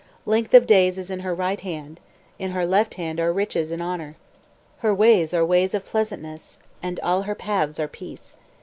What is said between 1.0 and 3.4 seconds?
in her right hand; In her left hand are